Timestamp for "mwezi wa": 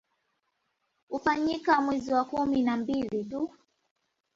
1.81-2.25